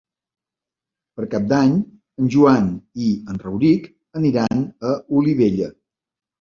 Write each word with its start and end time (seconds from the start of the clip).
Per 1.19 1.27
Cap 1.33 1.45
d'Any 1.51 1.75
en 2.23 2.31
Joan 2.37 2.73
i 3.09 3.11
en 3.35 3.39
Rauric 3.45 3.89
aniran 4.23 4.67
a 4.93 4.99
Olivella. 5.23 5.73